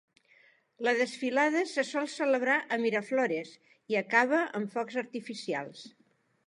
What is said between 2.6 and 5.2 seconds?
a Miraflores i acaba amb focs